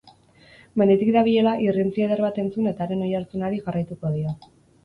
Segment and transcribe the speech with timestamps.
[0.81, 4.35] Menditik dabilela, irrintzi eder bat entzun eta haren oihartzunari jarraituko dio.